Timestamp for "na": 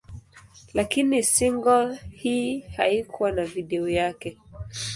3.31-3.45